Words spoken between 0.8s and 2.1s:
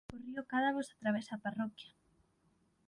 atravesa a parroquia.